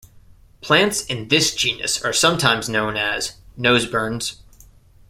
[0.61, 4.37] Plants in this genus are sometimes known as noseburns.